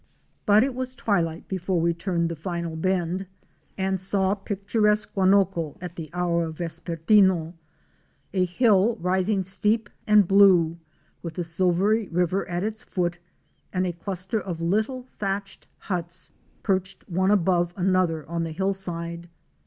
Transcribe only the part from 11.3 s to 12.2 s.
the silvery